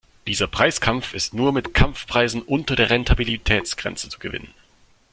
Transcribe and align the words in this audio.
Dieser 0.25 0.47
Preiskampf 0.47 1.13
ist 1.13 1.35
nur 1.35 1.51
mit 1.53 1.75
Kampfpreisen 1.75 2.41
unter 2.41 2.75
der 2.75 2.89
Rentabilitätsgrenze 2.89 4.09
zu 4.09 4.17
gewinnen. 4.17 4.51